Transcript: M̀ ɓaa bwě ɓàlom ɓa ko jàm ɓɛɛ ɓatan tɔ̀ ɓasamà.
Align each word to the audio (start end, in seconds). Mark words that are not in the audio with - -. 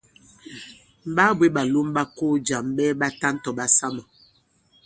M̀ 1.13 1.13
ɓaa 1.15 1.35
bwě 1.37 1.47
ɓàlom 1.55 1.87
ɓa 1.95 2.03
ko 2.17 2.25
jàm 2.47 2.65
ɓɛɛ 2.75 2.93
ɓatan 2.99 3.35
tɔ̀ 3.43 3.55
ɓasamà. 3.57 4.01